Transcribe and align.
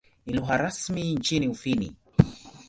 Ni 0.25 0.33
lugha 0.33 0.55
rasmi 0.57 1.13
nchini 1.15 1.47
Ufini. 1.47 1.95